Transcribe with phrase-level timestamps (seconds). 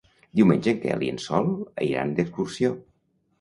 [0.39, 1.51] Diumenge en Quel i en Sol
[1.89, 2.73] iran d'excursió.